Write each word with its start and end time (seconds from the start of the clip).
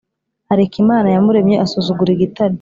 areka 0.53 0.75
Imana 0.83 1.07
yamuremye 1.15 1.55
Asuzugura 1.65 2.11
Igitare 2.13 2.49